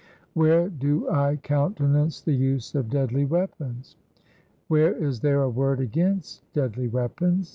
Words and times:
"Where 0.33 0.67
do 0.67 1.07
I 1.11 1.35
countenance 1.35 2.21
the 2.21 2.33
use 2.33 2.73
of 2.73 2.89
deadly 2.89 3.23
weapons?" 3.23 3.97
"Where 4.67 4.93
is 4.95 5.19
there 5.19 5.43
a 5.43 5.49
word 5.51 5.79
against 5.79 6.41
deadly 6.53 6.87
weapons?" 6.87 7.49